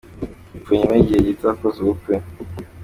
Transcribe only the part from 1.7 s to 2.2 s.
ubukwe.